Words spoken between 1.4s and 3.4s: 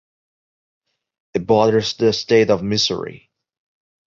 borders the state of Missouri.